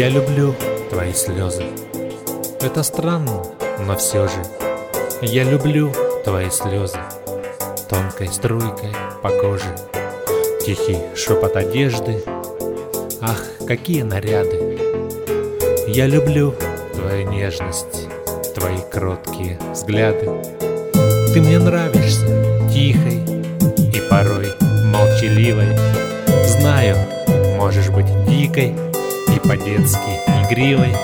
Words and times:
Я 0.00 0.08
люблю 0.08 0.54
твои 0.88 1.12
слезы. 1.12 1.64
Это 2.60 2.82
странно, 2.82 3.42
но 3.86 3.96
все 3.96 4.26
же. 4.28 4.42
Я 5.20 5.44
люблю 5.44 5.92
твои 6.24 6.48
слезы. 6.48 6.98
Тонкой 7.90 8.28
струйкой 8.28 8.94
по 9.20 9.30
коже. 9.30 9.74
Тихий 10.64 10.98
шепот 11.16 11.56
одежды. 11.56 12.22
Ах, 13.20 13.44
какие 13.66 14.02
наряды. 14.02 14.78
Я 15.88 16.06
люблю 16.06 16.54
твою 16.94 17.28
нежность, 17.28 18.08
твои 18.54 18.78
кроткие 18.90 19.58
взгляды. 19.72 20.30
Ты 21.34 21.40
мне 21.40 21.58
нравишься, 21.58 22.26
тихой 22.72 23.24
и 23.76 24.00
порой 24.08 24.52
молчаливой. 24.86 25.76
Знаю, 26.46 26.96
можешь 27.56 27.90
быть 27.90 28.06
дикой, 28.28 28.74
по-детски 29.50 30.12
игривой 30.44 30.94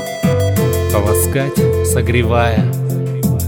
То 0.93 0.99
ласкать, 0.99 1.87
согревая, 1.87 2.65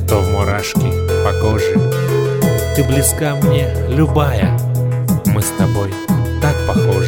то 0.09 0.21
в 0.21 0.33
мурашки 0.33 0.91
по 1.25 1.33
коже 1.41 2.18
Ты 2.79 2.85
близка 2.85 3.35
мне, 3.35 3.67
любая, 3.89 4.57
мы 5.27 5.43
с 5.43 5.51
тобой 5.59 5.93
так 6.41 6.55
похожи 6.65 7.08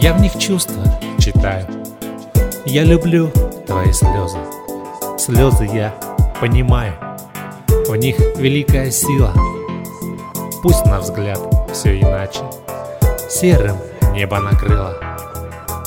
Я 0.00 0.14
в 0.14 0.20
них 0.20 0.38
чувства 0.38 0.80
читаю. 1.18 1.66
Я 2.64 2.84
люблю 2.84 3.32
твои 3.66 3.92
слезы. 3.92 4.38
Слезы 5.18 5.64
я 5.64 5.92
понимаю. 6.40 6.92
В 7.88 7.96
них 7.96 8.16
великая 8.36 8.92
сила. 8.92 9.32
Пусть 10.62 10.86
на 10.86 11.00
взгляд 11.00 11.40
все 11.72 12.00
иначе. 12.00 12.42
Серым 13.28 13.76
небо 14.12 14.38
накрыло. 14.38 14.94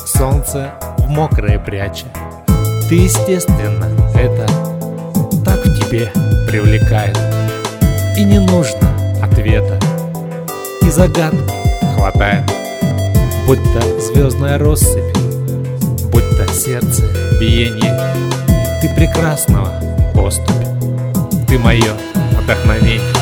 Солнце 0.05 0.73
в 0.97 1.07
мокрое 1.07 1.57
пряча. 1.57 2.07
Ты, 2.89 2.95
естественно, 2.95 3.87
это 4.13 4.45
так 5.45 5.65
в 5.65 5.79
тебе 5.79 6.11
привлекает. 6.49 7.17
И 8.17 8.25
не 8.25 8.39
нужно 8.39 8.89
ответа 9.23 9.79
и 10.81 10.89
загадки 10.89 11.53
хватает 11.95 12.60
Будь 13.45 13.63
то 13.73 13.99
звездная 13.99 14.57
россыпь, 14.57 15.17
будь 16.11 16.29
то 16.37 16.47
сердце 16.53 17.03
биение 17.39 18.15
Ты 18.81 18.89
прекрасного 18.95 19.71
поступь, 20.13 20.65
ты 21.47 21.59
мое 21.59 21.93
вдохновение 22.41 23.20